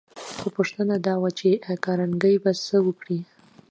خو 0.37 0.47
پوښتنه 0.57 0.95
دا 1.07 1.15
وه 1.21 1.29
چې 1.39 1.49
کارنګي 1.85 2.35
به 2.43 2.51
څه 2.65 2.77
وکړي 2.87 3.19